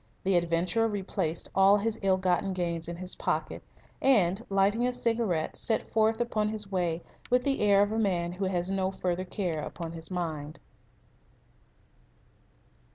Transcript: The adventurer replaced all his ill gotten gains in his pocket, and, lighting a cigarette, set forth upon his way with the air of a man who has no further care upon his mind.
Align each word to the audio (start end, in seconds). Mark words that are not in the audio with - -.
The 0.23 0.35
adventurer 0.35 0.87
replaced 0.87 1.51
all 1.53 1.77
his 1.77 1.99
ill 2.01 2.17
gotten 2.17 2.53
gains 2.53 2.87
in 2.87 2.95
his 2.95 3.15
pocket, 3.15 3.61
and, 4.01 4.41
lighting 4.49 4.87
a 4.87 4.93
cigarette, 4.95 5.55
set 5.55 5.91
forth 5.91 6.19
upon 6.19 6.47
his 6.49 6.71
way 6.71 7.03
with 7.29 7.43
the 7.43 7.59
air 7.61 7.83
of 7.83 7.91
a 7.91 7.99
man 7.99 8.31
who 8.31 8.45
has 8.45 8.71
no 8.71 8.89
further 8.91 9.25
care 9.25 9.61
upon 9.61 9.91
his 9.91 10.09
mind. 10.09 10.59